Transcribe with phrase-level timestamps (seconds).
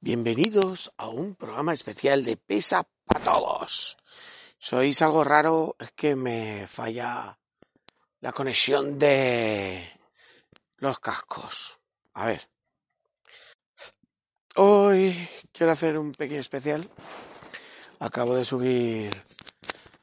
[0.00, 3.96] Bienvenidos a un programa especial de Pesa para Todos.
[4.56, 7.36] Sois algo raro, es que me falla
[8.20, 9.90] la conexión de
[10.76, 11.80] los cascos.
[12.14, 12.48] A ver.
[14.54, 16.88] Hoy quiero hacer un pequeño especial.
[17.98, 19.10] Acabo de subir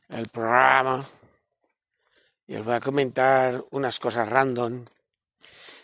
[0.09, 1.07] el programa
[2.47, 4.83] y os voy a comentar unas cosas random.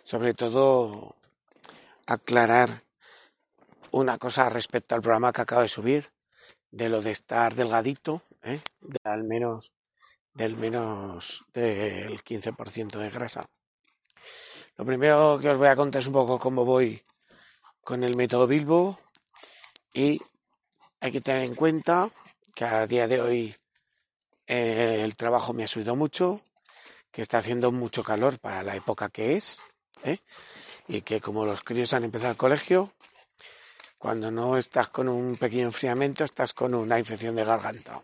[0.03, 1.15] Sobre todo
[2.05, 2.83] aclarar
[3.91, 6.11] una cosa respecto al programa que acabo de subir,
[6.69, 8.61] de lo de estar delgadito, ¿eh?
[8.81, 9.71] de al menos
[10.33, 13.49] del menos del 15% de grasa.
[14.77, 17.03] Lo primero que os voy a contar es un poco cómo voy
[17.81, 18.99] con el método Bilbo
[19.93, 20.21] y
[21.01, 22.09] hay que tener en cuenta
[22.55, 23.55] que a día de hoy
[24.47, 26.41] eh, el trabajo me ha subido mucho,
[27.11, 29.59] que está haciendo mucho calor para la época que es,
[30.03, 30.19] ¿eh?
[30.87, 32.93] y que como los críos han empezado el colegio,
[34.01, 38.01] cuando no estás con un pequeño enfriamiento, estás con una infección de garganta.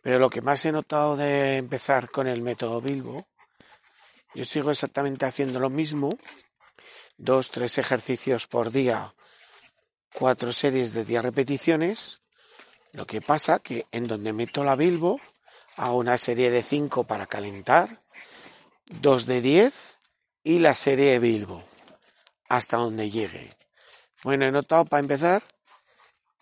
[0.00, 3.26] Pero lo que más he notado de empezar con el método Bilbo,
[4.34, 6.08] yo sigo exactamente haciendo lo mismo,
[7.18, 9.14] dos, tres ejercicios por día,
[10.14, 12.22] cuatro series de 10 repeticiones.
[12.92, 15.20] Lo que pasa que en donde meto la Bilbo,
[15.76, 18.00] hago una serie de cinco para calentar,
[18.86, 19.98] dos de 10
[20.44, 21.62] y la serie de Bilbo,
[22.48, 23.61] hasta donde llegue.
[24.24, 25.42] Bueno, he notado para empezar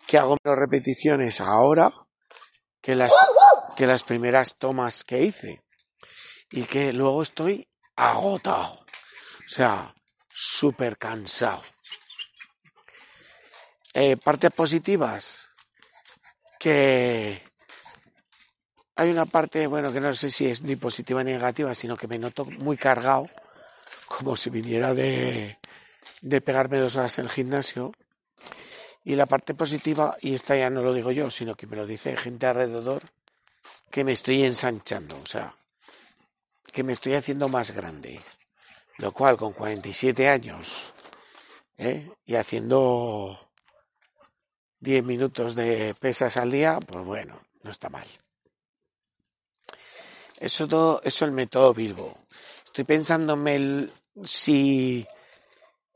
[0.05, 1.91] que hago menos repeticiones ahora
[2.81, 3.13] que las,
[3.75, 5.63] que las primeras tomas que hice.
[6.51, 8.81] Y que luego estoy agotado.
[8.81, 9.93] O sea,
[10.29, 11.63] súper cansado.
[13.93, 15.49] Eh, partes positivas.
[16.59, 17.41] Que
[18.95, 22.07] hay una parte, bueno, que no sé si es ni positiva ni negativa, sino que
[22.07, 23.27] me noto muy cargado,
[24.07, 25.57] como si viniera de,
[26.21, 27.91] de pegarme dos horas en el gimnasio.
[29.03, 31.87] Y la parte positiva, y esta ya no lo digo yo, sino que me lo
[31.87, 33.03] dice gente alrededor,
[33.89, 35.55] que me estoy ensanchando, o sea,
[36.71, 38.21] que me estoy haciendo más grande.
[38.97, 40.93] Lo cual con 47 años
[41.77, 42.11] ¿eh?
[42.25, 43.49] y haciendo
[44.79, 48.07] 10 minutos de pesas al día, pues bueno, no está mal.
[50.37, 52.17] Eso todo, eso el método Bilbo.
[52.65, 55.05] Estoy pensándome el, si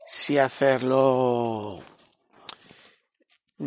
[0.06, 1.82] si hacerlo,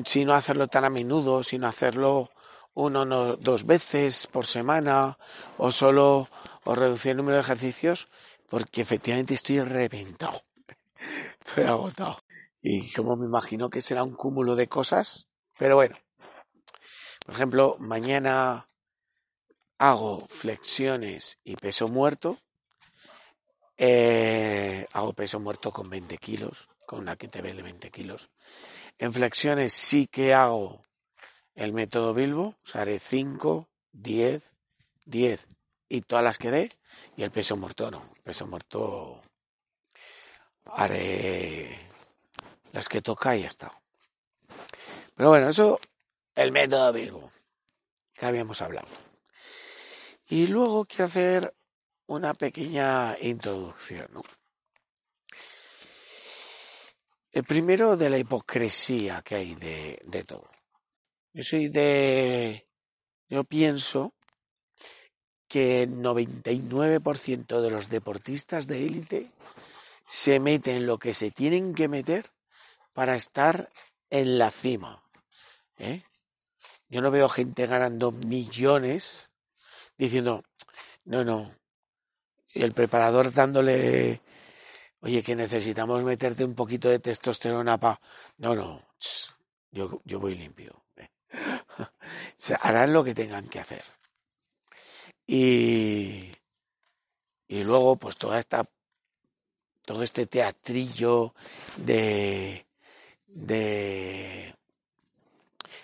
[0.05, 2.31] si no hacerlo tan a menudo, sino hacerlo
[2.73, 5.17] uno o dos veces por semana,
[5.57, 6.29] o solo,
[6.63, 8.07] o reducir el número de ejercicios,
[8.49, 10.41] porque efectivamente estoy reventado.
[11.45, 12.19] Estoy agotado.
[12.61, 15.97] Y como me imagino que será un cúmulo de cosas, pero bueno.
[17.25, 18.69] Por ejemplo, mañana
[19.77, 22.37] hago flexiones y peso muerto,
[23.81, 28.29] eh, hago peso muerto con 20 kilos, con una kettlebell de 20 kilos.
[28.97, 30.83] En flexiones sí que hago
[31.55, 34.57] el método Bilbo, o sea, haré 5, 10,
[35.05, 35.47] 10
[35.87, 36.77] y todas las que dé.
[37.15, 39.21] Y el peso muerto no, el peso muerto
[40.65, 41.79] haré
[42.73, 43.71] las que toca y ya está.
[45.15, 45.79] Pero bueno, eso,
[46.35, 47.31] el método Bilbo,
[48.13, 48.89] que habíamos hablado.
[50.27, 51.53] Y luego quiero hacer
[52.09, 54.09] una pequeña introducción.
[57.31, 60.49] El primero de la hipocresía que hay de, de todo.
[61.33, 62.67] Yo soy de...
[63.29, 64.15] Yo pienso
[65.47, 69.31] que el 99% de los deportistas de élite
[70.07, 72.31] se meten lo que se tienen que meter
[72.93, 73.69] para estar
[74.09, 75.03] en la cima.
[75.77, 76.03] ¿eh?
[76.87, 79.29] Yo no veo gente ganando millones
[79.95, 80.43] diciendo,
[81.05, 81.58] no, no,
[82.53, 84.21] el preparador dándole,
[85.01, 87.99] oye, que necesitamos meterte un poquito de testosterona para...
[88.37, 88.83] No, no,
[89.71, 90.83] yo, yo voy limpio.
[92.37, 93.83] Se harán lo que tengan que hacer.
[95.27, 96.31] Y,
[97.47, 98.65] y luego, pues toda esta,
[99.85, 101.35] todo este teatrillo
[101.77, 102.65] de,
[103.27, 104.55] de,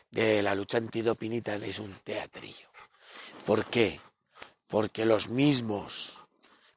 [0.10, 2.70] de la lucha antidopinita es un teatrillo.
[3.46, 4.00] ¿Por qué?
[4.68, 6.25] Porque los mismos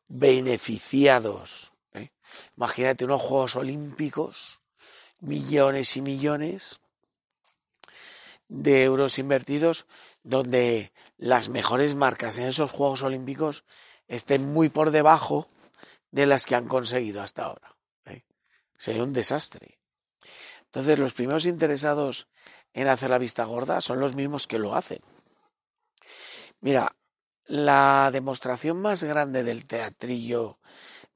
[0.08, 1.72] beneficiados.
[1.94, 2.10] ¿eh?
[2.56, 4.58] Imagínate unos Juegos Olímpicos
[5.20, 6.80] millones y millones
[8.48, 9.86] de euros invertidos
[10.22, 13.64] donde las mejores marcas en esos Juegos Olímpicos
[14.06, 15.48] estén muy por debajo
[16.10, 17.76] de las que han conseguido hasta ahora.
[18.06, 18.24] ¿eh?
[18.78, 19.78] Sería un desastre.
[20.66, 22.28] Entonces los primeros interesados
[22.72, 25.00] en hacer la vista gorda son los mismos que lo hacen.
[26.60, 26.94] Mira,
[27.48, 30.58] la demostración más grande del teatrillo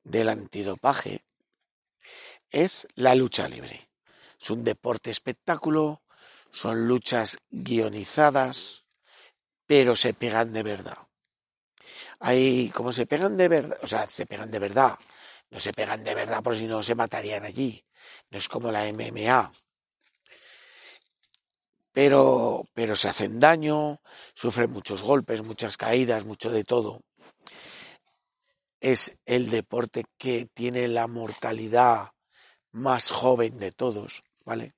[0.03, 1.25] del antidopaje
[2.51, 3.89] es la lucha libre.
[4.41, 6.03] Es un deporte espectáculo,
[6.51, 8.85] son luchas guionizadas,
[9.67, 10.99] pero se pegan de verdad.
[12.19, 14.99] Hay, como se pegan de verdad, o sea, se pegan de verdad,
[15.51, 17.85] no se pegan de verdad por si no se matarían allí.
[18.31, 19.53] No es como la MMA.
[21.93, 24.01] Pero, pero se hacen daño,
[24.35, 27.03] sufren muchos golpes, muchas caídas, mucho de todo.
[28.81, 32.11] Es el deporte que tiene la mortalidad
[32.73, 34.73] más joven de todos, ¿vale?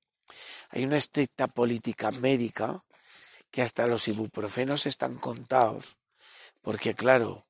[0.70, 2.84] Hay una estricta política médica
[3.50, 5.96] que hasta los ibuprofenos están contados,
[6.60, 7.46] porque claro,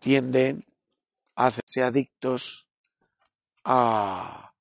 [0.00, 0.64] tienden
[1.36, 2.66] a hacerse adictos
[3.64, 4.51] a,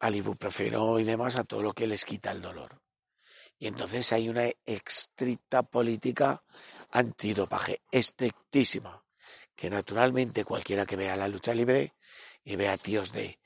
[0.00, 2.80] al ibuprofeno y demás, a todo lo que les quita el dolor.
[3.58, 6.42] Y entonces hay una estricta política
[6.92, 9.02] antidopaje, estrictísima,
[9.56, 11.94] que naturalmente cualquiera que vea la lucha libre
[12.44, 13.38] y vea tíos de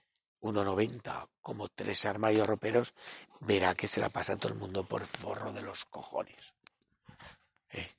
[0.42, 2.94] 1,90 como tres armarios roperos,
[3.40, 6.36] verá que se la pasa todo el mundo por forro de los cojones.
[7.70, 7.90] ¿Eh?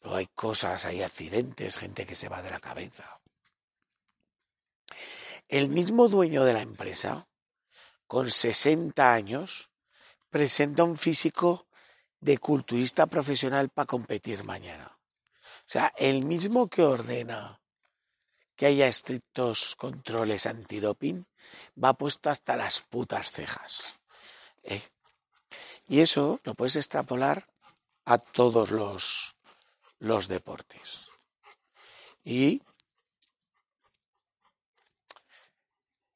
[0.00, 3.20] Luego hay cosas, hay accidentes, gente que se va de la cabeza.
[5.48, 7.28] El mismo dueño de la empresa,
[8.12, 9.70] con 60 años,
[10.28, 11.66] presenta un físico
[12.20, 14.98] de culturista profesional para competir mañana.
[15.34, 17.58] O sea, el mismo que ordena
[18.54, 21.24] que haya estrictos controles antidoping,
[21.82, 23.82] va puesto hasta las putas cejas.
[24.62, 24.82] ¿eh?
[25.88, 27.48] Y eso lo puedes extrapolar
[28.04, 29.34] a todos los,
[30.00, 31.08] los deportes.
[32.24, 32.60] Y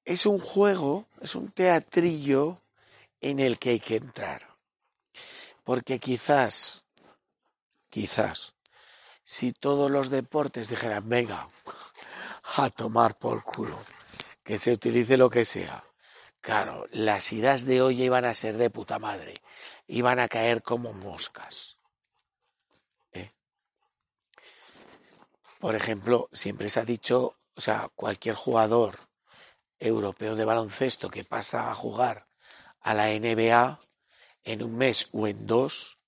[0.06, 2.62] es un juego, es un teatrillo
[3.20, 4.41] en el que hay que entrar.
[5.64, 6.85] Porque quizás,
[7.91, 8.55] quizás,
[9.25, 11.49] si todos los deportes dijeran, venga,
[12.55, 13.79] a tomar por culo.
[14.44, 15.82] Que se utilice lo que sea.
[16.41, 19.35] Claro, las ideas de hoy iban a ser de puta madre.
[19.88, 21.79] Iban a caer como moscas.
[23.12, 23.32] ¿Eh?
[25.58, 29.00] Por ejemplo, siempre se ha dicho, o sea, cualquier jugador
[29.78, 32.26] europeo de baloncesto que pasa a jugar
[32.81, 33.81] a la NBA
[34.44, 35.99] en un mes o en dos,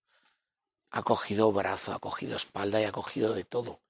[0.90, 3.80] ha cogido brazo, ha cogido espalda y ha cogido de todo.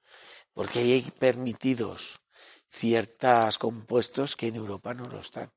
[0.53, 2.21] Porque hay permitidos
[2.69, 5.53] ciertos compuestos que en Europa no lo están.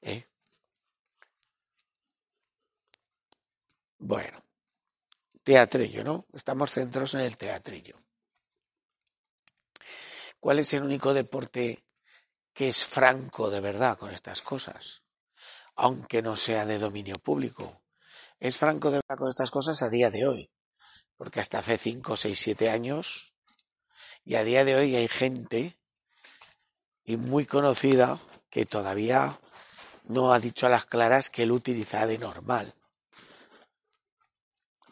[0.00, 0.26] ¿eh?
[3.98, 4.42] Bueno,
[5.42, 6.26] teatrillo, ¿no?
[6.32, 7.98] Estamos centrados en el teatrillo.
[10.40, 11.84] ¿Cuál es el único deporte
[12.54, 15.02] que es franco de verdad con estas cosas?
[15.74, 17.82] Aunque no sea de dominio público.
[18.38, 20.50] Es franco de verdad con estas cosas a día de hoy.
[21.16, 23.34] Porque hasta hace 5, 6, 7 años
[24.24, 25.76] y a día de hoy hay gente
[27.04, 28.18] y muy conocida
[28.48, 29.38] que todavía
[30.04, 32.72] no ha dicho a las claras que él utiliza de normal.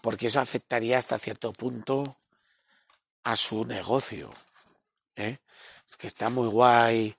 [0.02, 2.19] Porque eso afectaría hasta cierto punto
[3.23, 4.31] a su negocio.
[5.16, 5.38] ¿eh?
[5.88, 7.16] Es que está muy guay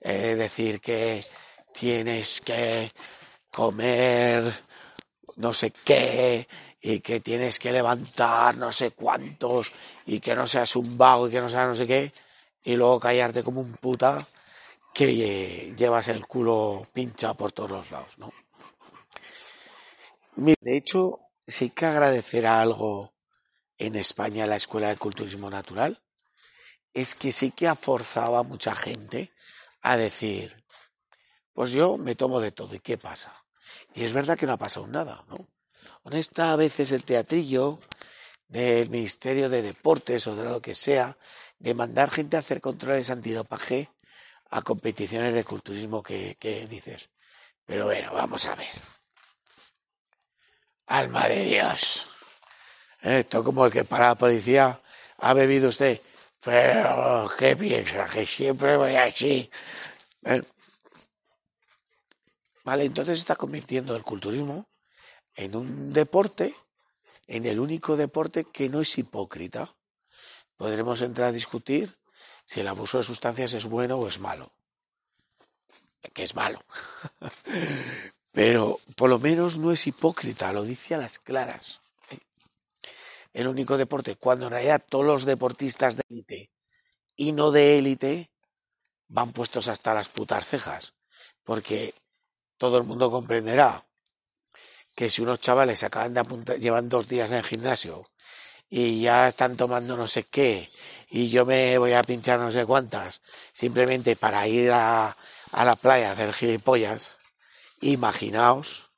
[0.00, 1.24] eh, decir que
[1.72, 2.90] tienes que
[3.50, 4.54] comer
[5.36, 6.46] no sé qué
[6.80, 9.72] y que tienes que levantar no sé cuántos
[10.06, 12.12] y que no seas un vago y que no seas no sé qué
[12.62, 14.18] y luego callarte como un puta
[14.92, 18.32] que llevas el culo pincha por todos los lados, ¿no?
[20.36, 23.12] De hecho, sí que agradecer algo
[23.78, 26.00] en España la Escuela de Culturismo Natural,
[26.92, 29.32] es que sí que ha forzado a mucha gente
[29.82, 30.64] a decir,
[31.52, 33.34] pues yo me tomo de todo, ¿y qué pasa?
[33.94, 35.48] Y es verdad que no ha pasado nada, ¿no?
[36.02, 37.78] Honesta, a veces el teatrillo
[38.48, 41.16] del Ministerio de Deportes o de lo que sea,
[41.58, 43.90] de mandar gente a hacer controles antidopaje
[44.50, 47.10] a competiciones de culturismo que, dices.
[47.64, 48.68] Pero bueno, vamos a ver.
[50.86, 52.08] Alma de Dios.
[53.00, 54.80] Esto como el que para la policía
[55.18, 56.00] ha bebido usted.
[56.42, 58.06] Pero, ¿qué piensa?
[58.06, 59.50] Que siempre voy así.
[60.24, 60.40] ¿Eh?
[62.64, 64.66] Vale, entonces está convirtiendo el culturismo
[65.34, 66.54] en un deporte,
[67.26, 69.74] en el único deporte que no es hipócrita.
[70.56, 71.98] Podremos entrar a discutir
[72.44, 74.52] si el abuso de sustancias es bueno o es malo.
[76.14, 76.62] que es malo.
[78.32, 81.80] Pero por lo menos no es hipócrita, lo dice a las claras.
[83.32, 86.50] El único deporte, cuando en realidad todos los deportistas de élite
[87.16, 88.30] y no de élite
[89.08, 90.94] van puestos hasta las putas cejas.
[91.44, 91.94] Porque
[92.56, 93.86] todo el mundo comprenderá
[94.94, 98.10] que si unos chavales acaban de apuntar, llevan dos días en el gimnasio
[98.68, 100.70] y ya están tomando no sé qué
[101.08, 103.20] y yo me voy a pinchar no sé cuántas
[103.52, 105.16] simplemente para ir a,
[105.52, 107.18] a la playa a hacer gilipollas,
[107.80, 108.90] imaginaos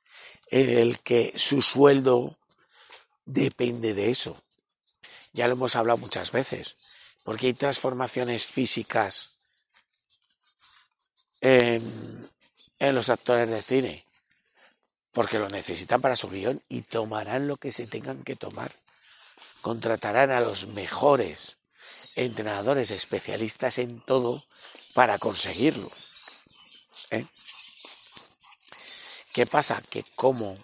[0.47, 2.37] en el que su sueldo
[3.25, 4.41] depende de eso.
[5.31, 6.75] Ya lo hemos hablado muchas veces,
[7.23, 9.31] porque hay transformaciones físicas
[11.41, 12.29] en,
[12.79, 14.05] los actores de cine,
[15.11, 18.71] porque lo necesitan para su guion y tomarán lo que se tengan que tomar.
[19.61, 21.57] Contratarán a los mejores
[22.15, 24.45] entrenadores especialistas en todo
[24.93, 25.91] para conseguirlo.
[27.09, 27.25] ¿eh?
[29.33, 29.81] ¿Qué pasa?
[29.89, 30.57] Que como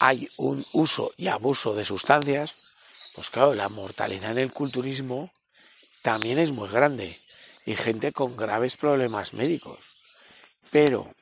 [0.00, 2.56] hay un uso y abuso de sustancias,
[3.14, 5.30] pues claro, la mortalidad en el culturismo
[6.00, 7.20] también es muy grande
[7.66, 9.78] y gente con graves problemas médicos.
[10.70, 11.14] Pero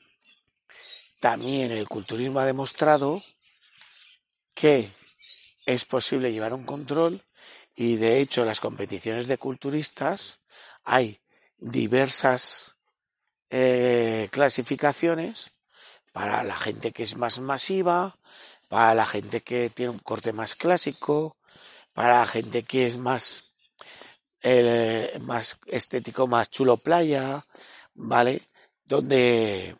[1.18, 3.20] también el culturismo ha demostrado
[4.54, 4.92] que
[5.66, 7.24] es posible llevar un control
[7.74, 10.38] y de hecho las competiciones de culturistas
[10.84, 11.20] hay
[11.58, 12.76] diversas
[13.50, 15.50] eh, clasificaciones
[16.12, 18.16] para la gente que es más masiva,
[18.68, 21.36] para la gente que tiene un corte más clásico,
[21.92, 23.44] para la gente que es más,
[24.42, 27.44] eh, más estético, más chulo playa,
[27.94, 28.42] ¿vale?
[28.84, 29.76] Donde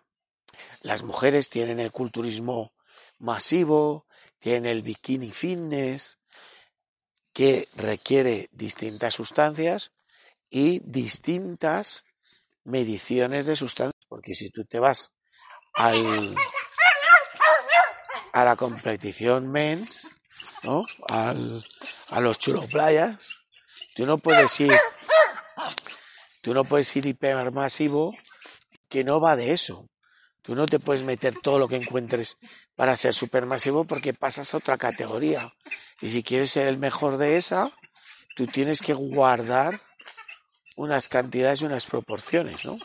[0.82, 2.72] las mujeres tienen el culturismo
[3.18, 4.06] masivo,
[4.38, 6.18] tienen el bikini fitness,
[7.32, 9.92] que requiere distintas sustancias
[10.50, 12.04] y distintas
[12.64, 15.12] mediciones de sustancias, porque si tú te vas
[15.74, 16.34] al,
[18.32, 20.10] a la competición mens,
[20.62, 20.84] ¿no?
[21.08, 21.64] Al,
[22.10, 23.30] a los chulo playas,
[23.94, 24.72] tú no puedes ir,
[26.40, 28.16] tú no puedes ir hipermasivo
[28.88, 29.88] que no va de eso.
[30.42, 32.38] Tú no te puedes meter todo lo que encuentres
[32.74, 35.52] para ser supermasivo porque pasas a otra categoría.
[36.00, 37.70] Y si quieres ser el mejor de esa,
[38.34, 39.78] tú tienes que guardar
[40.74, 42.78] unas cantidades y unas proporciones, ¿no?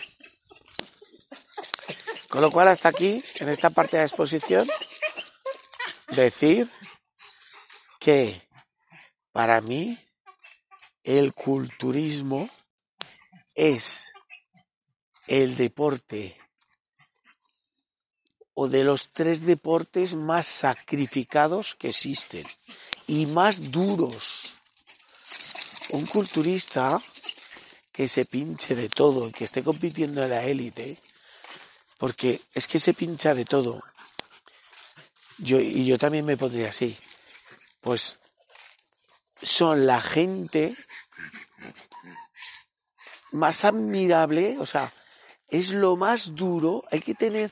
[2.27, 4.67] Con lo cual, hasta aquí, en esta parte de la exposición,
[6.15, 6.72] decir
[8.00, 8.48] que
[9.32, 9.98] para mí
[11.03, 12.50] el culturismo
[13.55, 14.13] es
[15.27, 16.38] el deporte
[18.53, 22.46] o de los tres deportes más sacrificados que existen
[23.08, 24.53] y más duros.
[25.89, 27.01] Un culturista
[27.91, 30.98] que se pinche de todo y que esté compitiendo en la élite,
[31.98, 33.82] porque es que se pincha de todo.
[35.37, 36.97] Yo, y yo también me pondría así.
[37.81, 38.19] Pues
[39.41, 40.75] son la gente
[43.31, 44.93] más admirable, o sea,
[45.47, 47.51] es lo más duro, hay que tener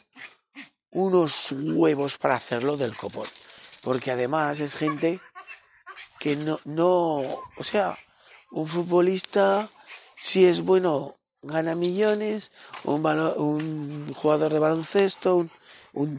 [0.91, 3.27] unos huevos para hacerlo del copón,
[3.81, 5.19] porque además es gente
[6.19, 7.19] que no, no,
[7.57, 7.97] o sea,
[8.51, 9.69] un futbolista
[10.17, 12.51] si es bueno gana millones,
[12.83, 15.51] un, un jugador de baloncesto, un,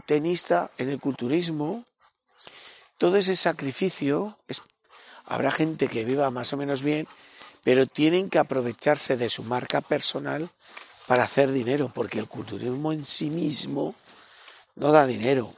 [0.06, 1.84] tenista en el culturismo,
[2.98, 4.36] todo ese sacrificio,
[5.24, 7.08] habrá gente que viva más o menos bien,
[7.64, 10.50] pero tienen que aprovecharse de su marca personal
[11.06, 13.94] para hacer dinero, porque el culturismo en sí mismo
[14.74, 15.52] no da dinero.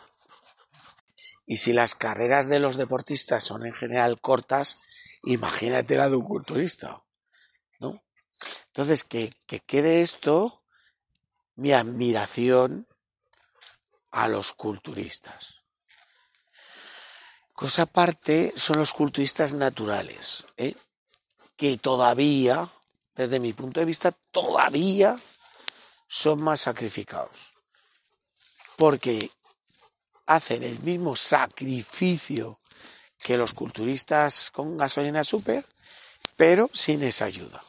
[1.47, 4.79] Y si las carreras de los deportistas son en general cortas,
[5.25, 7.03] imagínate la de un culturista,
[7.79, 8.03] ¿no?
[8.69, 10.63] Entonces, que, que quede esto
[11.57, 12.87] mi admiración
[14.15, 15.57] a los culturistas.
[17.53, 20.77] Cosa aparte son los culturistas naturales, ¿eh?
[21.57, 22.69] que todavía,
[23.17, 25.19] desde mi punto de vista, todavía
[26.07, 27.55] son más sacrificados.
[28.77, 29.31] Porque
[30.27, 32.61] hacen el mismo sacrificio
[33.19, 35.67] que los culturistas con gasolina super,
[36.37, 37.65] pero sin esa ayuda.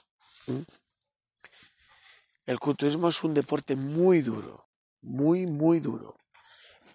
[2.46, 4.68] El culturismo es un deporte muy duro,
[5.02, 6.16] muy, muy duro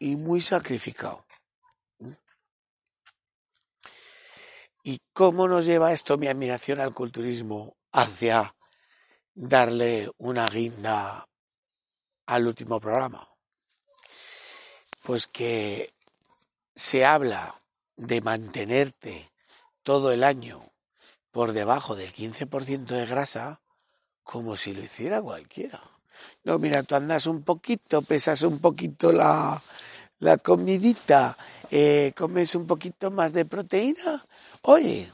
[0.01, 1.25] y muy sacrificado.
[4.83, 8.57] ¿Y cómo nos lleva esto mi admiración al culturismo hacia
[9.35, 11.29] darle una guinda
[12.27, 13.29] al último programa?
[15.03, 15.93] Pues que
[16.75, 17.61] se habla
[17.97, 19.31] de mantenerte
[19.83, 20.73] todo el año
[21.31, 23.61] por debajo del 15% de grasa
[24.23, 25.83] como si lo hiciera cualquiera.
[26.45, 29.61] No, mira, tú andas un poquito, pesas un poquito la,
[30.21, 31.37] la comidita,
[31.71, 34.25] eh, comes un poquito más de proteína.
[34.63, 35.11] Oye,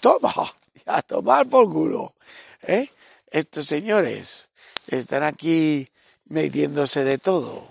[0.00, 0.34] toma,
[0.86, 2.14] a tomar por culo.
[2.62, 2.88] ¿eh?
[3.30, 4.48] Estos señores
[4.86, 5.88] están aquí
[6.26, 7.68] metiéndose de todo,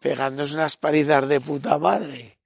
[0.00, 2.38] pegándose unas palizas de puta madre,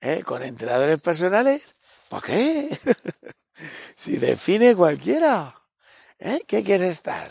[0.00, 0.22] ¿eh?
[0.24, 1.62] con entrenadores personales.
[2.08, 2.78] ¿Para qué?
[3.96, 5.54] si define cualquiera.
[6.18, 6.42] ¿Eh?
[6.46, 7.30] ¿Qué quiere estar?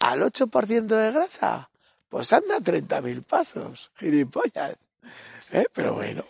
[0.00, 1.68] ¿Al 8% de grasa?
[2.08, 4.76] Pues anda a 30.000 pasos, gilipollas.
[5.52, 5.64] ¿Eh?
[5.72, 6.24] Pero bueno,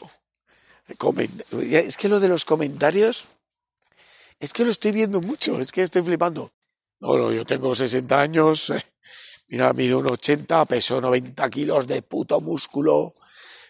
[1.61, 3.27] es que lo de los comentarios,
[4.39, 6.51] es que lo estoy viendo mucho, es que estoy flipando.
[7.01, 8.85] No, no, yo tengo 60 años, eh,
[9.49, 13.15] mira, mido un 80, peso 90 kilos de puto músculo,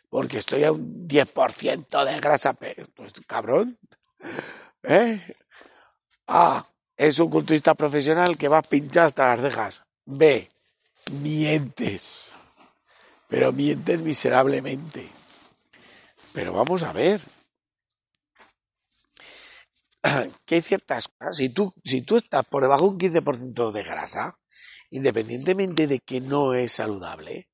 [0.09, 2.55] porque estoy a un 10% de grasa.
[2.55, 3.79] Pues, cabrón,
[4.83, 5.37] ¿eh?
[6.27, 6.67] A.
[6.97, 9.81] Es un culturista profesional que va pinchar hasta las cejas.
[10.05, 10.51] B.
[11.13, 12.35] Mientes.
[13.31, 15.09] Pero mientes miserablemente.
[16.35, 17.23] Pero vamos a ver.
[20.45, 21.37] Que hay ciertas cosas.
[21.37, 24.37] Si tú, si tú estás por debajo de un 15% de grasa,
[24.91, 27.49] independientemente de que no es saludable,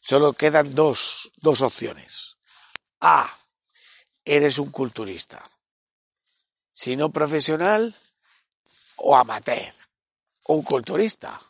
[0.00, 2.36] solo quedan dos, dos opciones.
[3.00, 3.32] A.
[4.24, 5.48] Eres un culturista.
[6.72, 7.94] Si no profesional
[8.96, 9.72] o amateur.
[10.46, 11.40] Un culturista.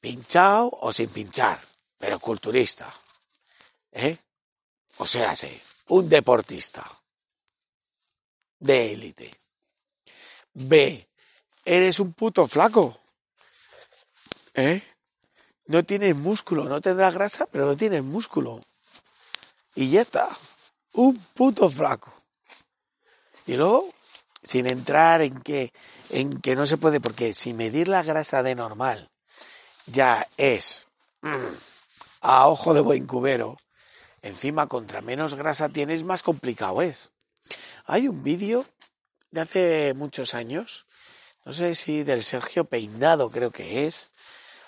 [0.00, 1.58] Pinchado o sin pinchar,
[2.04, 2.92] pero culturista.
[3.90, 4.18] ¿Eh?
[4.98, 5.58] O sea, sí,
[5.88, 6.84] un deportista
[8.58, 9.30] de élite.
[10.52, 11.08] B,
[11.64, 13.00] eres un puto flaco.
[14.52, 14.82] ¿Eh?
[15.64, 18.60] No tienes músculo, no tendrás grasa, pero no tienes músculo.
[19.74, 20.28] Y ya está.
[20.92, 22.12] Un puto flaco.
[23.46, 23.94] Y luego,
[24.42, 25.72] sin entrar en que,
[26.10, 29.10] en que no se puede, porque si medir la grasa de normal
[29.86, 30.86] ya es
[31.22, 31.73] mm,
[32.24, 33.56] a ojo de buen cubero,
[34.24, 37.10] Encima, contra menos grasa tienes, más complicado es.
[37.84, 38.64] Hay un vídeo
[39.30, 40.86] de hace muchos años,
[41.44, 44.08] no sé si del Sergio Peinado creo que es,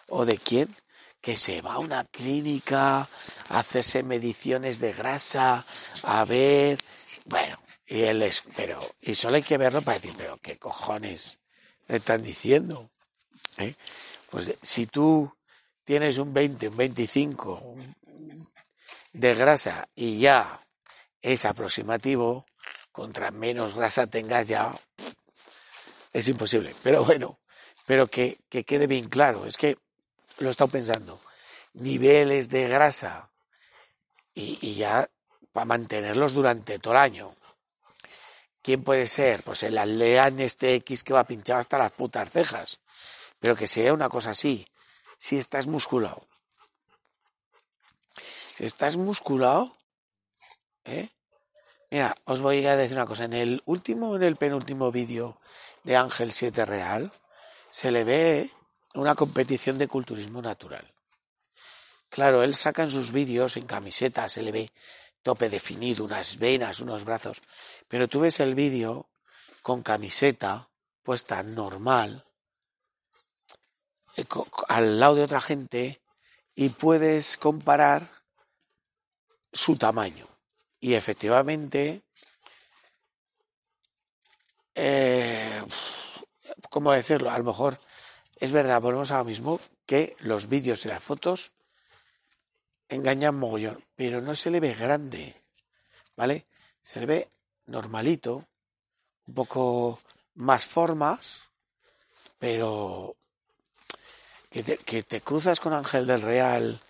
[0.08, 0.76] o de quién,
[1.22, 3.08] que se va a una clínica
[3.48, 5.64] a hacerse mediciones de grasa,
[6.02, 6.78] a ver,
[7.24, 11.38] bueno, y él es, pero, y solo hay que verlo para decir, pero qué cojones
[11.88, 12.90] le están diciendo.
[13.56, 13.74] ¿Eh?
[14.28, 15.32] Pues si tú
[15.86, 17.76] tienes un 20, un 25,
[19.12, 20.60] de grasa y ya
[21.22, 22.44] es aproximativo,
[22.92, 24.74] contra menos grasa tengas ya,
[26.12, 26.74] es imposible.
[26.82, 27.38] Pero bueno,
[27.86, 29.78] pero que, quede bien claro, es que
[30.38, 31.20] lo he estado pensando,
[31.74, 33.30] niveles de grasa
[34.34, 35.08] y, y ya
[35.52, 37.34] para mantenerlos durante todo el año.
[38.60, 39.44] ¿Quién puede ser?
[39.44, 42.80] Pues el Alean este X que va pinchado hasta las putas cejas.
[43.38, 44.66] Pero que sea una cosa así.
[45.18, 46.26] Si estás musculado,
[48.56, 49.76] si estás musculado,
[50.84, 51.10] ¿eh?
[51.90, 53.24] Mira, os voy a decir una cosa.
[53.24, 55.40] En el último, en el penúltimo vídeo
[55.84, 57.12] de Ángel 7 Real,
[57.70, 58.50] se le ve
[58.94, 60.92] una competición de culturismo natural.
[62.08, 64.68] Claro, él saca en sus vídeos, en camiseta, se le ve
[65.22, 67.42] tope definido, unas venas, unos brazos.
[67.88, 69.08] Pero tú ves el vídeo
[69.62, 70.68] con camiseta
[71.02, 72.25] puesta normal,
[74.68, 76.00] al lado de otra gente,
[76.54, 78.10] y puedes comparar
[79.52, 80.26] su tamaño.
[80.80, 82.02] Y efectivamente,
[84.74, 85.62] eh,
[86.70, 87.30] ¿cómo decirlo?
[87.30, 87.78] A lo mejor
[88.36, 91.52] es verdad, volvemos a lo mismo, que los vídeos y las fotos
[92.88, 95.34] engañan mogollón, pero no se le ve grande,
[96.16, 96.46] ¿vale?
[96.82, 97.30] Se le ve
[97.66, 98.46] normalito,
[99.26, 100.00] un poco
[100.34, 101.40] más formas,
[102.38, 103.16] pero
[104.62, 106.80] que te, cruzas con Ángel del Real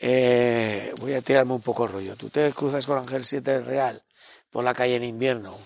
[0.00, 2.16] eh, voy a tirarme un poco el rollo.
[2.16, 4.02] Tú te cruzas con Ángel 7 Real
[4.50, 5.56] por la calle en invierno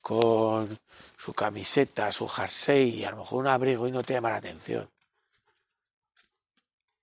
[0.00, 0.78] con
[1.16, 4.36] su camiseta, su jersey y a lo mejor un abrigo y no te llama la
[4.36, 4.88] atención.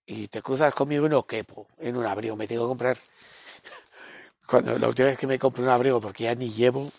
[0.05, 2.35] Y te cruzas conmigo y no quepo en un abrigo.
[2.35, 2.97] Me tengo que comprar.
[4.47, 6.91] Cuando la última vez que me compré un abrigo, porque ya ni llevo,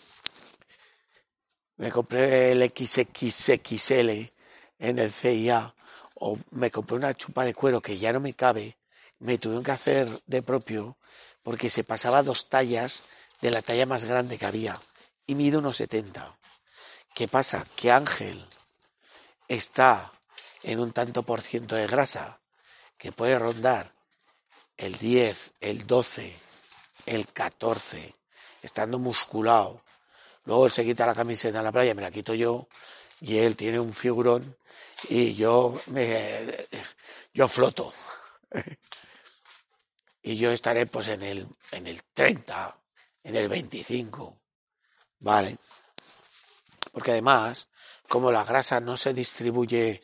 [1.75, 4.31] me compré el XXXL
[4.79, 5.73] en el CIA
[6.23, 8.77] o me compré una chupa de cuero que ya no me cabe
[9.17, 10.97] me tuvieron que hacer de propio
[11.41, 13.03] porque se pasaba dos tallas
[13.41, 14.79] de la talla más grande que había
[15.25, 16.37] y mide unos 70.
[17.15, 17.65] ¿Qué pasa?
[17.75, 18.45] Que Ángel
[19.47, 20.11] está
[20.61, 22.39] en un tanto por ciento de grasa
[22.97, 23.93] que puede rondar
[24.77, 26.35] el 10, el 12,
[27.07, 28.15] el 14,
[28.61, 29.81] estando musculado.
[30.45, 32.67] Luego él se quita la camiseta en la playa, me la quito yo
[33.19, 34.55] y él tiene un figurón
[35.09, 36.67] y yo me
[37.33, 37.93] yo floto.
[40.21, 42.77] y yo estaré pues en el en el 30,
[43.23, 44.41] en el 25.
[45.19, 45.57] Vale.
[46.91, 47.69] Porque además,
[48.07, 50.01] como la grasa no se distribuye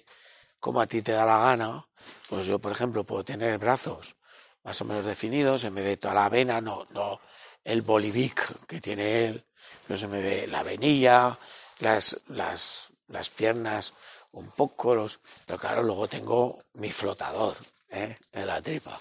[0.59, 1.87] como a ti te da la gana,
[2.29, 4.15] pues yo, por ejemplo, puedo tener brazos
[4.63, 7.21] más o menos definidos, se me ve toda la vena, no, no
[7.63, 9.45] el bolivic que tiene él,
[9.87, 11.39] no se me ve la venilla,
[11.79, 13.93] las, las, las piernas
[14.31, 17.57] un poco, los, pero claro, luego tengo mi flotador
[17.89, 18.15] ¿eh?
[18.31, 18.99] en la tripa.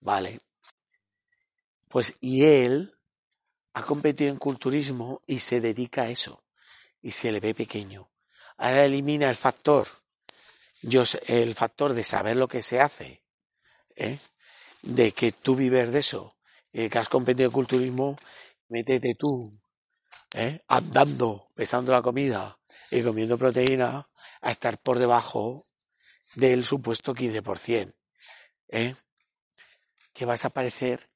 [0.00, 0.40] Vale.
[1.88, 2.96] Pues y él
[3.74, 6.42] ha competido en culturismo y se dedica a eso
[7.00, 8.10] y se le ve pequeño.
[8.56, 9.88] Ahora elimina el factor,
[10.82, 13.22] yo, el factor de saber lo que se hace,
[13.96, 14.18] ¿eh?
[14.82, 16.36] de que tú vives de eso,
[16.72, 18.18] y que has competido en culturismo,
[18.68, 19.50] métete tú
[20.34, 20.60] ¿eh?
[20.68, 22.58] andando, pesando la comida
[22.90, 24.08] y comiendo proteína,
[24.40, 25.66] a estar por debajo
[26.34, 27.94] del supuesto 15%.
[28.68, 28.94] ¿eh?
[30.12, 31.10] Que vas a parecer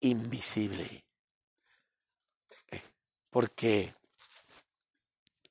[0.00, 1.06] invisible.
[2.70, 2.82] ¿eh?
[3.30, 3.94] Porque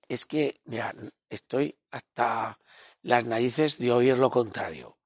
[0.08, 0.93] es que, mira,
[1.30, 2.60] estoy hasta
[3.02, 4.97] las narices de oír lo contrario.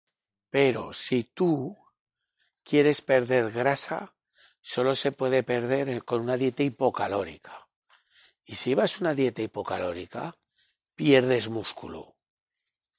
[0.50, 1.78] Pero si tú
[2.64, 4.16] quieres perder grasa,
[4.62, 7.67] solo se puede perder con una dieta hipocalórica.
[8.48, 10.34] Y si vas una dieta hipocalórica,
[10.96, 12.16] pierdes músculo.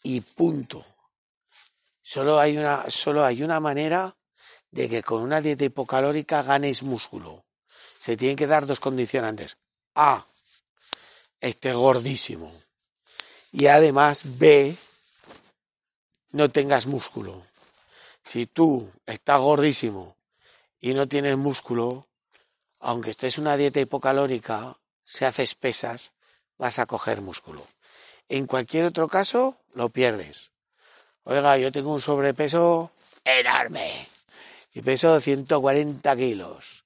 [0.02, 0.84] Y punto.
[2.02, 4.14] Solo hay una, solo hay una manera
[4.70, 7.46] de que con una dieta hipocalórica ganes músculo.
[7.98, 9.56] Se tienen que dar dos condicionantes.
[9.94, 10.26] A,
[11.40, 12.52] esté gordísimo.
[13.50, 14.76] Y además, B,
[16.32, 17.42] no tengas músculo.
[18.22, 20.14] Si tú estás gordísimo
[20.78, 22.06] y no tienes músculo,
[22.80, 24.76] aunque estés una dieta hipocalórica,
[25.08, 26.12] se haces pesas,
[26.58, 27.66] vas a coger músculo.
[28.28, 30.50] En cualquier otro caso, lo pierdes.
[31.24, 32.90] Oiga, yo tengo un sobrepeso
[33.24, 34.06] enorme
[34.74, 36.84] y peso 140 kilos,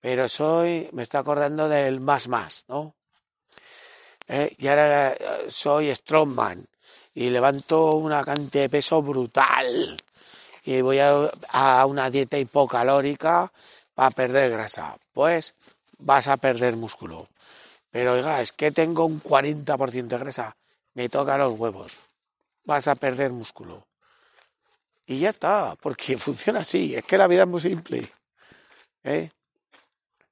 [0.00, 2.94] pero soy, me estoy acordando del más más, ¿no?
[4.26, 4.56] ¿Eh?
[4.56, 6.66] Y ahora eh, soy strongman
[7.14, 9.98] y levanto una cantidad de peso brutal
[10.64, 13.52] y voy a, una dieta hipocalórica
[13.94, 14.96] para perder grasa.
[15.12, 15.54] Pues
[15.98, 17.28] vas a perder músculo.
[17.90, 20.56] Pero oiga, es que tengo un 40% de grasa.
[20.94, 21.96] Me toca los huevos.
[22.64, 23.86] Vas a perder músculo.
[25.06, 26.94] Y ya está, porque funciona así.
[26.94, 28.10] Es que la vida es muy simple.
[29.02, 29.30] ¿eh?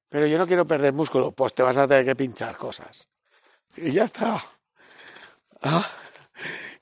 [0.09, 1.33] Pero yo no quiero perder músculo.
[1.33, 3.09] Pues te vas a tener que pinchar cosas.
[3.77, 4.45] Y ya está.
[5.63, 5.89] Ah,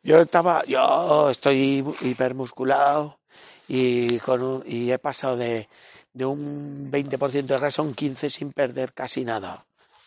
[0.02, 3.18] yo estaba, yo estoy hipermusculado
[3.66, 5.68] y, con un, y he pasado de,
[6.12, 9.65] de un 20% de grasa a un 15% sin perder casi nada.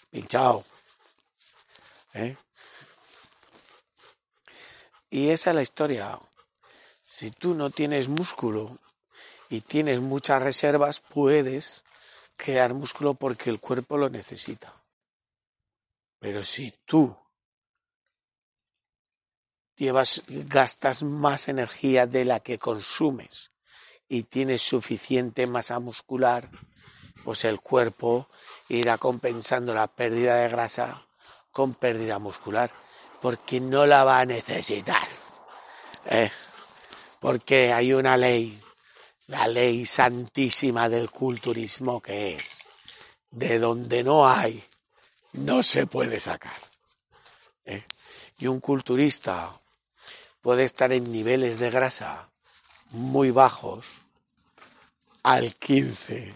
[0.10, 0.66] Pinchado.
[2.14, 2.36] ¿Eh?
[5.10, 6.20] Y esa es la historia.
[7.06, 8.78] Si tú no tienes músculo
[9.50, 11.84] y tienes muchas reservas, puedes
[12.36, 14.74] crear músculo porque el cuerpo lo necesita.
[16.20, 17.16] Pero si tú
[19.76, 23.52] llevas, gastas más energía de la que consumes
[24.08, 26.50] y tienes suficiente masa muscular,
[27.24, 28.28] pues el cuerpo
[28.68, 31.04] irá compensando la pérdida de grasa
[31.52, 32.72] con pérdida muscular,
[33.22, 35.08] porque no la va a necesitar.
[36.06, 36.32] ¿eh?
[37.20, 38.62] Porque hay una ley,
[39.28, 42.60] la ley santísima del culturismo que es,
[43.32, 44.64] de donde no hay,
[45.34, 46.60] no se puede sacar.
[47.66, 47.84] ¿eh?
[48.38, 49.60] Y un culturista
[50.42, 52.30] puede estar en niveles de grasa
[52.92, 53.86] muy bajos
[55.24, 56.34] al 15,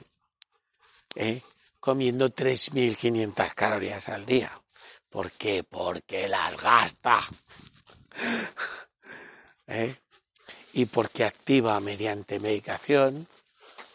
[1.16, 1.42] ¿eh?
[1.80, 4.52] comiendo 3.500 calorías al día.
[5.10, 5.64] ¿Por qué?
[5.64, 7.24] Porque las gasta.
[9.68, 9.96] ¿Eh?
[10.74, 13.28] Y porque activa mediante medicación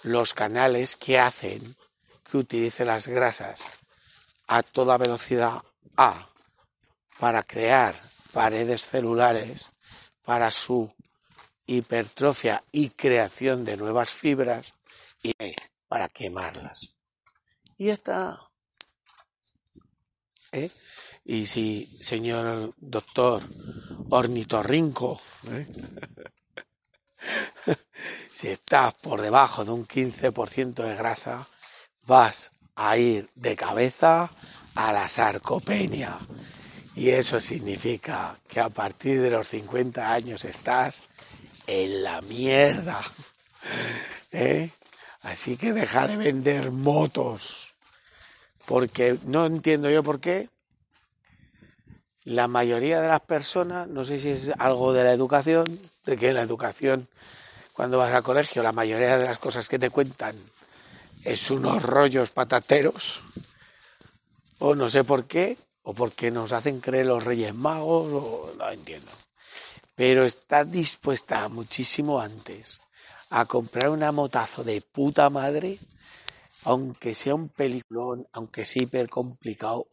[0.02, 1.76] los canales que hacen
[2.30, 3.64] que utilice las grasas
[4.46, 5.62] a toda velocidad
[5.96, 6.28] A
[7.18, 8.00] para crear
[8.32, 9.72] paredes celulares
[10.22, 10.92] para su
[11.66, 14.72] hipertrofia y creación de nuevas fibras
[15.22, 15.32] y
[15.88, 16.97] para quemarlas.
[17.78, 18.40] Y está.
[20.50, 20.70] ¿Eh?
[21.24, 23.42] Y si, señor doctor
[24.10, 25.20] ornitorrinco,
[25.52, 25.66] ¿eh?
[28.32, 31.46] si estás por debajo de un 15% de grasa,
[32.02, 34.30] vas a ir de cabeza
[34.74, 36.18] a la sarcopenia.
[36.96, 41.02] Y eso significa que a partir de los 50 años estás
[41.68, 43.02] en la mierda.
[44.32, 44.70] ¿Eh?
[45.22, 47.67] Así que deja de vender motos.
[48.68, 50.50] Porque no entiendo yo por qué.
[52.24, 56.34] la mayoría de las personas, no sé si es algo de la educación, de que
[56.34, 57.08] la educación,
[57.72, 60.36] cuando vas al colegio, la mayoría de las cosas que te cuentan
[61.24, 63.22] es unos rollos patateros,
[64.58, 68.70] o no sé por qué, o porque nos hacen creer los Reyes Magos, o no
[68.70, 69.10] entiendo.
[69.96, 72.78] Pero está dispuesta muchísimo antes
[73.30, 75.78] a comprar una motazo de puta madre,
[76.64, 79.88] aunque sea un peliculón, aunque sea hiper complicado,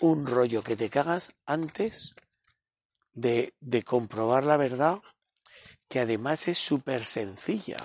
[0.00, 2.14] un rollo que te cagas antes
[3.12, 5.00] de, de comprobar la verdad,
[5.88, 7.76] que además es súper sencilla,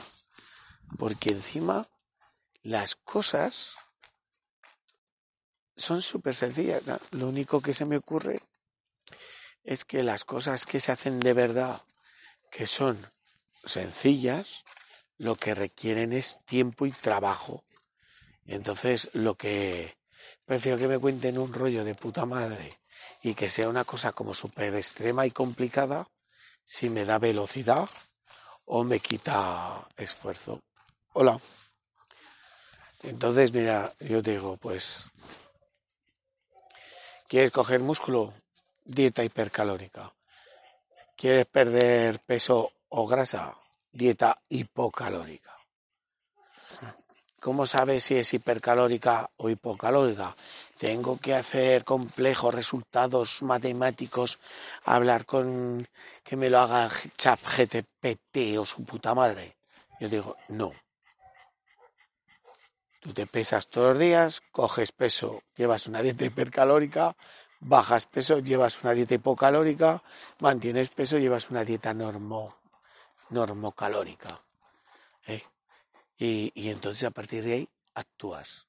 [0.98, 1.88] porque encima
[2.64, 3.76] las cosas
[5.76, 6.84] son súper sencillas.
[7.12, 8.42] Lo único que se me ocurre
[9.64, 11.82] es que las cosas que se hacen de verdad,
[12.52, 13.12] que son
[13.64, 14.64] sencillas,
[15.18, 17.64] lo que requieren es tiempo y trabajo.
[18.48, 19.98] Entonces, lo que
[20.46, 22.80] prefiero que me cuenten un rollo de puta madre
[23.22, 26.08] y que sea una cosa como súper extrema y complicada,
[26.66, 27.90] si me da velocidad
[28.66, 30.62] o me quita esfuerzo.
[31.14, 31.40] Hola.
[33.04, 35.10] Entonces, mira, yo digo, pues,
[37.28, 38.34] ¿quieres coger músculo?
[38.84, 40.14] Dieta hipercalórica.
[41.16, 43.56] ¿Quieres perder peso o grasa?
[43.92, 45.58] Dieta hipocalórica.
[47.48, 50.36] ¿Cómo sabes si es hipercalórica o hipocalórica?
[50.78, 54.38] Tengo que hacer complejos resultados matemáticos,
[54.84, 55.88] hablar con
[56.26, 59.56] que me lo haga chat GTPT o su puta madre.
[59.98, 60.74] Yo digo, no.
[63.00, 67.16] Tú te pesas todos los días, coges peso, llevas una dieta hipercalórica,
[67.62, 70.04] bajas peso, llevas una dieta hipocalórica,
[70.40, 72.58] mantienes peso, llevas una dieta normo,
[73.30, 74.42] normocalórica.
[75.28, 75.42] ¿eh?
[76.18, 78.68] Y, y entonces a partir de ahí actúas.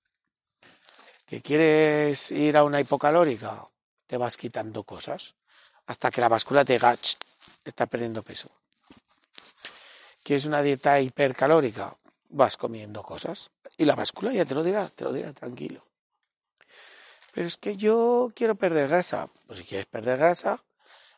[1.26, 3.68] ¿Que quieres ir a una hipocalórica?
[4.06, 5.34] Te vas quitando cosas
[5.88, 6.96] hasta que la báscula te diga,
[7.64, 8.50] estás perdiendo peso.
[10.22, 11.96] ¿Quieres una dieta hipercalórica?
[12.30, 15.82] Vas comiendo cosas y la báscula ya te lo dirá, te lo dirá tranquilo.
[17.32, 19.30] Pero es que yo quiero perder grasa.
[19.46, 20.62] Pues si quieres perder grasa,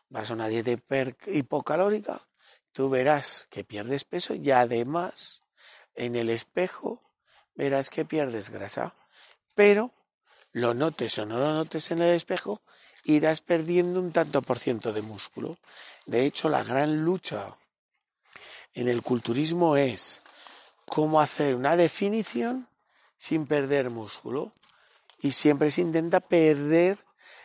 [0.09, 2.21] vas a una dieta hiper, hipocalórica,
[2.73, 5.40] tú verás que pierdes peso y además
[6.01, 7.03] en el espejo
[7.55, 8.95] verás que pierdes grasa.
[9.55, 9.93] Pero
[10.53, 12.63] lo notes o no lo notes en el espejo,
[13.05, 15.59] irás perdiendo un tanto por ciento de músculo.
[16.07, 17.55] De hecho, la gran lucha
[18.73, 20.23] en el culturismo es
[20.87, 22.67] cómo hacer una definición
[23.19, 24.53] sin perder músculo.
[25.21, 26.97] Y siempre se intenta perder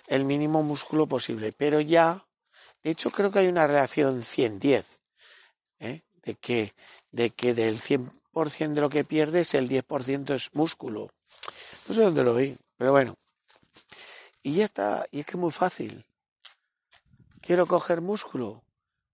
[0.07, 1.51] el mínimo músculo posible.
[1.51, 2.25] Pero ya,
[2.83, 5.01] de hecho, creo que hay una relación 100-10,
[5.79, 6.03] ¿eh?
[6.23, 6.73] de, que,
[7.11, 11.09] de que del 100% de lo que pierdes, el 10% es músculo.
[11.87, 13.15] No sé dónde lo vi, pero bueno.
[14.43, 16.05] Y ya está, y es que es muy fácil.
[17.41, 18.61] Quiero coger músculo,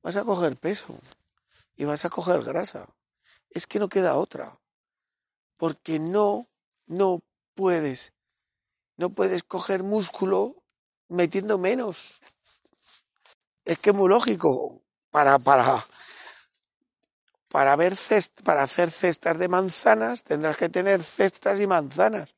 [0.01, 0.97] vas a coger peso
[1.75, 2.87] y vas a coger grasa.
[3.51, 4.59] Es que no queda otra.
[5.57, 6.47] Porque no,
[6.87, 7.21] no
[7.53, 8.13] puedes,
[8.97, 10.63] no puedes coger músculo
[11.09, 12.19] metiendo menos.
[13.65, 14.81] Es que es muy lógico.
[15.11, 15.85] Para, para,
[17.51, 17.97] para, ver
[18.43, 22.33] para hacer cestas de manzanas tendrás que tener cestas y manzanas.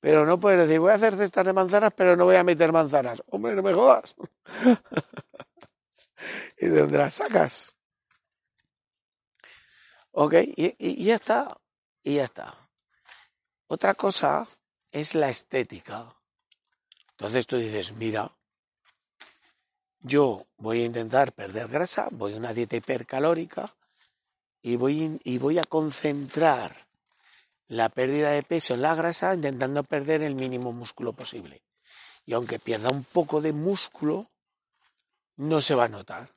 [0.00, 2.72] Pero no puedes decir, voy a hacer cestas de manzanas, pero no voy a meter
[2.72, 3.22] manzanas.
[3.26, 4.14] Hombre, no me jodas.
[6.58, 7.72] ¿Y de dónde las sacas?
[10.10, 11.56] Ok, y, y, ya está.
[12.02, 12.54] Y ya está.
[13.68, 14.46] Otra cosa
[14.90, 16.14] es la estética.
[17.10, 18.32] Entonces tú dices, mira,
[20.00, 23.77] yo voy a intentar perder grasa, voy a una dieta hipercalórica
[24.68, 26.76] y voy, y voy a concentrar
[27.68, 31.62] la pérdida de peso en la grasa intentando perder el mínimo músculo posible.
[32.26, 34.30] Y aunque pierda un poco de músculo,
[35.36, 36.28] no se va a notar.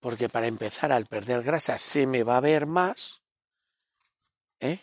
[0.00, 3.20] Porque para empezar, al perder grasa se me va a ver más.
[4.60, 4.80] ¿eh?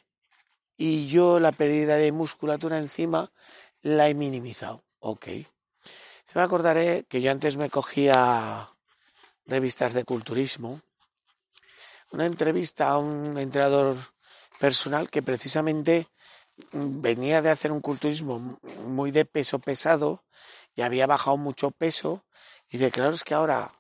[0.77, 3.31] Y yo la pérdida de musculatura encima
[3.81, 4.83] la he minimizado.
[4.99, 5.25] Ok.
[6.25, 8.69] Se me acordaré que yo antes me cogía
[9.47, 10.79] revistas de culturismo.
[12.11, 13.97] Una entrevista a un entrenador
[14.59, 16.07] personal que precisamente
[16.71, 20.23] venía de hacer un culturismo muy de peso pesado
[20.75, 22.25] y había bajado mucho peso.
[22.69, 23.71] Y de claro es que ahora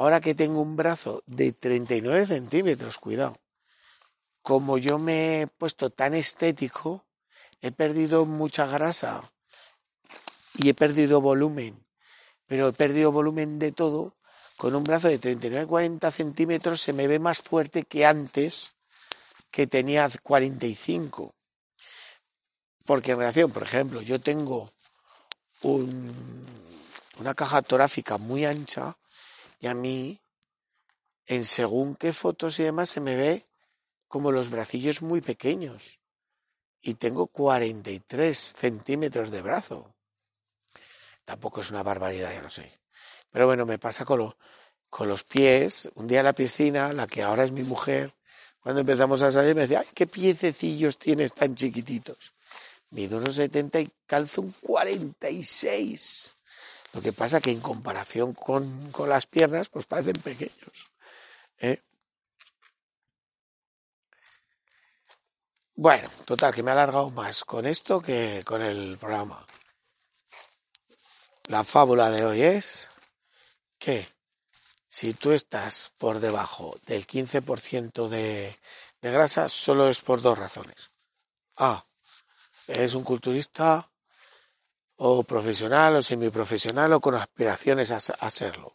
[0.00, 3.38] ahora que tengo un brazo de 39 centímetros cuidado
[4.42, 7.04] como yo me he puesto tan estético
[7.60, 9.30] he perdido mucha grasa
[10.54, 11.84] y he perdido volumen
[12.46, 14.16] pero he perdido volumen de todo
[14.60, 18.74] con un brazo de 39-40 centímetros se me ve más fuerte que antes
[19.50, 21.34] que tenía 45.
[22.84, 24.70] Porque en relación, por ejemplo, yo tengo
[25.62, 26.14] un,
[27.18, 28.98] una caja torácica muy ancha
[29.60, 30.20] y a mí,
[31.24, 33.46] en según qué fotos y demás, se me ve
[34.08, 36.00] como los bracillos muy pequeños.
[36.82, 39.94] Y tengo 43 centímetros de brazo.
[41.24, 42.79] Tampoco es una barbaridad, ya lo sé.
[43.30, 44.34] Pero bueno, me pasa con,
[44.88, 45.88] con los pies.
[45.94, 48.12] Un día en la piscina, la que ahora es mi mujer,
[48.60, 52.34] cuando empezamos a salir me decía, ay, qué piececillos tienes tan chiquititos.
[52.90, 56.36] Mido unos 70 y calzo un 46.
[56.92, 60.90] Lo que pasa que en comparación con, con las piernas, pues parecen pequeños.
[61.58, 61.80] ¿eh?
[65.74, 69.46] Bueno, total, que me ha alargado más con esto que con el programa.
[71.46, 72.89] La fábula de hoy es
[73.80, 74.06] que
[74.88, 78.56] si tú estás por debajo del 15% de,
[79.00, 80.90] de grasa, solo es por dos razones.
[81.56, 81.84] A,
[82.68, 83.90] eres un culturista
[84.96, 88.74] o profesional o semiprofesional o con aspiraciones a, a serlo.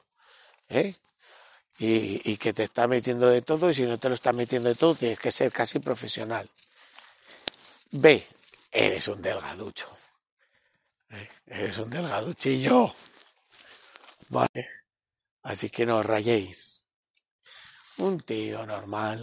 [0.70, 0.96] ¿eh?
[1.78, 4.70] Y, y, que te está metiendo de todo y si no te lo está metiendo
[4.70, 6.50] de todo tienes que ser casi profesional.
[7.92, 8.26] B,
[8.72, 9.90] eres un delgaducho.
[11.10, 11.30] ¿eh?
[11.46, 12.96] Eres un delgaduchillo.
[14.30, 14.85] Vale.
[15.46, 16.82] Así que no os rayéis.
[17.98, 19.20] Un tío normal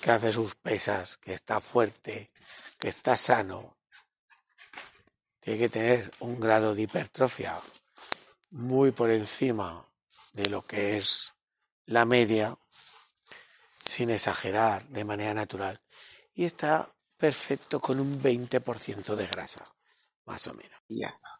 [0.00, 2.30] que hace sus pesas, que está fuerte,
[2.76, 3.78] que está sano,
[5.38, 7.60] tiene que tener un grado de hipertrofia
[8.50, 9.86] muy por encima
[10.32, 11.34] de lo que es
[11.86, 12.58] la media,
[13.84, 15.80] sin exagerar, de manera natural.
[16.34, 19.64] Y está perfecto con un 20% de grasa,
[20.24, 20.80] más o menos.
[20.88, 21.39] Y ya está.